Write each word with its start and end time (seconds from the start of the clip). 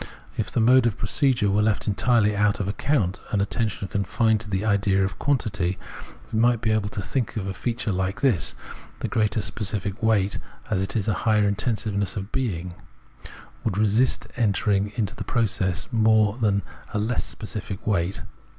If 0.35 0.51
the 0.51 0.59
mode 0.59 0.87
of 0.87 0.97
procedure 0.97 1.51
were 1.51 1.61
left 1.61 1.85
entirely 1.87 2.35
out 2.35 2.59
of 2.59 2.67
account, 2.67 3.19
and 3.29 3.39
attention 3.39 3.87
confined 3.87 4.39
to 4.41 4.49
the 4.49 4.65
idea 4.65 5.05
of 5.05 5.19
quantity, 5.19 5.77
we 6.33 6.39
might 6.39 6.59
be 6.59 6.71
able 6.71 6.89
to 6.89 7.03
think 7.03 7.35
of 7.37 7.45
a 7.45 7.53
feature 7.53 7.91
like 7.91 8.21
this:— 8.21 8.55
the 9.01 9.07
greater 9.07 9.43
specific 9.43 10.01
weight, 10.01 10.39
as 10.71 10.81
it 10.81 10.95
is 10.95 11.07
a 11.07 11.13
higher 11.29 11.47
intensiveness 11.47 12.17
of 12.17 12.31
being 12.31 12.73
[Insichseyn), 12.73 13.33
would 13.63 13.77
resist 13.77 14.27
entering 14.37 14.91
into 14.95 15.15
the 15.15 15.23
process 15.23 15.87
more 15.91 16.35
than 16.39 16.63
a 16.95 16.97
less 16.97 17.23
specific 17.23 17.85
weight. 17.85 18.23